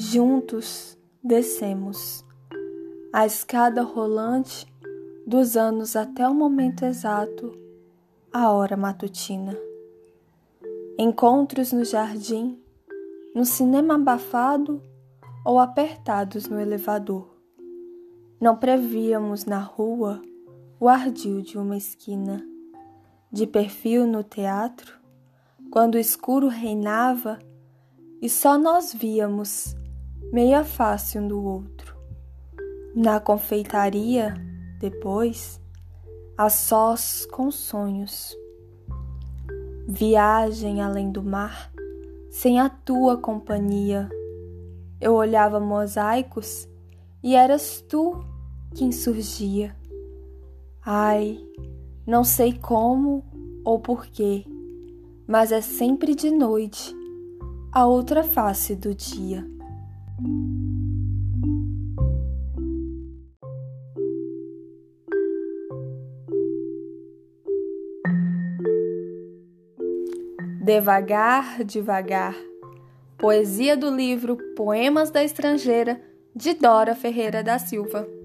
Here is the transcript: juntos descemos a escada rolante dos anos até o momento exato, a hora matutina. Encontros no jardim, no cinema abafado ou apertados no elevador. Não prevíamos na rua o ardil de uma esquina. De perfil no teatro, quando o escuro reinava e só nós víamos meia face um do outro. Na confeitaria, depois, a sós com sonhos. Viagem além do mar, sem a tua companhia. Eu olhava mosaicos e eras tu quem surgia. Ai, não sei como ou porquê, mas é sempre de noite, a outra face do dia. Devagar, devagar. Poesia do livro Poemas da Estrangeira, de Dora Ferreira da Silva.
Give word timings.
juntos 0.00 0.96
descemos 1.22 2.24
a 3.12 3.26
escada 3.26 3.82
rolante 3.82 4.66
dos 5.26 5.58
anos 5.58 5.94
até 5.94 6.26
o 6.26 6.32
momento 6.32 6.86
exato, 6.86 7.52
a 8.32 8.50
hora 8.50 8.78
matutina. 8.78 9.54
Encontros 10.98 11.70
no 11.72 11.84
jardim, 11.84 12.58
no 13.34 13.44
cinema 13.44 13.96
abafado 13.96 14.82
ou 15.44 15.58
apertados 15.58 16.48
no 16.48 16.58
elevador. 16.58 17.36
Não 18.40 18.56
prevíamos 18.56 19.44
na 19.44 19.58
rua 19.58 20.22
o 20.80 20.88
ardil 20.88 21.42
de 21.42 21.58
uma 21.58 21.76
esquina. 21.76 22.42
De 23.30 23.46
perfil 23.46 24.06
no 24.06 24.24
teatro, 24.24 24.98
quando 25.70 25.96
o 25.96 25.98
escuro 25.98 26.48
reinava 26.48 27.38
e 28.22 28.30
só 28.30 28.56
nós 28.56 28.94
víamos 28.94 29.78
meia 30.32 30.62
face 30.62 31.18
um 31.18 31.26
do 31.26 31.42
outro. 31.42 31.96
Na 32.94 33.18
confeitaria, 33.18 34.34
depois, 34.78 35.60
a 36.38 36.48
sós 36.48 37.26
com 37.26 37.50
sonhos. 37.50 38.36
Viagem 39.88 40.80
além 40.80 41.10
do 41.10 41.22
mar, 41.22 41.72
sem 42.30 42.60
a 42.60 42.68
tua 42.68 43.16
companhia. 43.16 44.08
Eu 45.00 45.14
olhava 45.14 45.58
mosaicos 45.58 46.68
e 47.22 47.34
eras 47.34 47.84
tu 47.88 48.24
quem 48.74 48.92
surgia. 48.92 49.74
Ai, 50.86 51.44
não 52.06 52.22
sei 52.22 52.52
como 52.52 53.24
ou 53.64 53.80
porquê, 53.80 54.44
mas 55.26 55.50
é 55.50 55.60
sempre 55.60 56.14
de 56.14 56.30
noite, 56.30 56.94
a 57.72 57.84
outra 57.84 58.22
face 58.22 58.76
do 58.76 58.94
dia. 58.94 59.59
Devagar, 70.62 71.64
devagar. 71.64 72.36
Poesia 73.18 73.76
do 73.76 73.90
livro 73.90 74.36
Poemas 74.54 75.10
da 75.10 75.24
Estrangeira, 75.24 76.00
de 76.34 76.54
Dora 76.54 76.94
Ferreira 76.94 77.42
da 77.42 77.58
Silva. 77.58 78.19